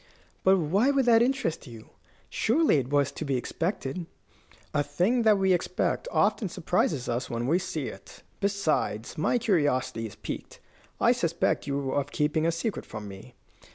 "But 0.43 0.57
why 0.57 0.89
should 0.91 1.05
that 1.05 1.21
interest 1.21 1.67
you? 1.67 1.91
Surely 2.27 2.77
it 2.77 2.89
was 2.89 3.11
to 3.11 3.23
be 3.23 3.35
expected." 3.37 4.07
"A 4.73 4.81
thing 4.81 5.21
that 5.21 5.37
we 5.37 5.53
expect 5.53 6.07
often 6.11 6.49
surprises 6.49 7.07
us 7.07 7.29
when 7.29 7.45
we 7.45 7.59
see 7.59 7.85
it. 7.85 8.23
Besides, 8.39 9.15
my 9.15 9.37
curiosity 9.37 10.07
is 10.07 10.15
piqued. 10.15 10.59
I 10.99 11.11
suspect 11.11 11.67
you 11.67 11.91
of 11.91 12.09
keeping 12.09 12.47
a 12.47 12.51
secret 12.51 12.83
from 12.87 13.07
me." 13.07 13.35